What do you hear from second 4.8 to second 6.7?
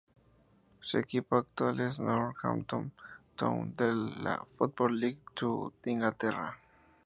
League Two de Inglaterra.